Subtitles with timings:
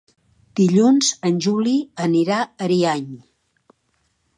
[0.59, 1.75] Dilluns en Juli
[2.09, 3.09] anirà a Ariany.